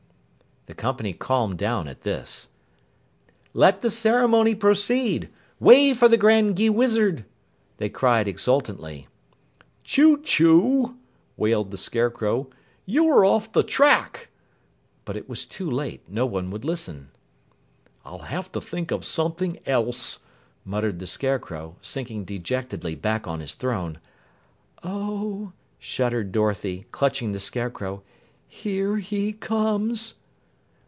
[0.67, 2.47] The company calmed down at this.
[3.53, 5.27] "Let the ceremony proceed!
[5.59, 7.25] Way for the Grand Gheewizard!"
[7.77, 9.07] they cried exultantly.
[9.83, 10.97] "Chew Chew,"
[11.35, 12.47] wailed the Scarecrow,
[12.85, 14.29] "you're off the track!"
[15.03, 16.07] But it was too late.
[16.07, 17.09] No one would listen.
[18.05, 20.19] "I'll have to think of something else,"
[20.63, 23.99] muttered the Scarecrow, sinking dejectedly back on his throne.
[24.83, 28.03] "Oh!" shuddered Dorothy, clutching the Scarecrow,
[28.47, 30.13] "Here he comes!"